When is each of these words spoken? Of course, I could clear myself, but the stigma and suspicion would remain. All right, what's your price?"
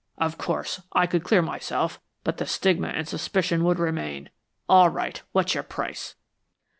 Of 0.17 0.39
course, 0.39 0.81
I 0.93 1.05
could 1.05 1.23
clear 1.23 1.43
myself, 1.43 2.01
but 2.23 2.37
the 2.37 2.47
stigma 2.47 2.87
and 2.87 3.07
suspicion 3.07 3.63
would 3.65 3.77
remain. 3.77 4.31
All 4.67 4.89
right, 4.89 5.21
what's 5.31 5.53
your 5.53 5.61
price?" 5.61 6.15